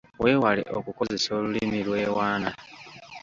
[0.23, 2.51] Weewale okukozesa olulimi lwewaana.